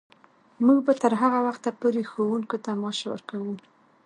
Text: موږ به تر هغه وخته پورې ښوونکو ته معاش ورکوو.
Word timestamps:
موږ 0.65 0.79
به 0.85 0.93
تر 1.01 1.13
هغه 1.21 1.39
وخته 1.47 1.69
پورې 1.79 2.01
ښوونکو 2.09 2.57
ته 2.63 2.71
معاش 2.81 2.99
ورکوو. 3.11 3.53